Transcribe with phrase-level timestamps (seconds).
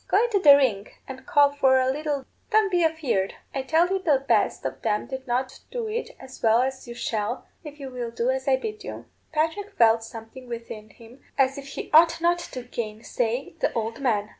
[0.07, 2.25] Go into the ring and call for a lilt.
[2.49, 3.35] Don't be afeard.
[3.53, 6.95] I tell you the best of them did not do it as well as you
[6.95, 11.59] shall, if you will do as I bid you.' Patrick felt something within him as
[11.59, 14.29] if he ought not to gainsay the old man.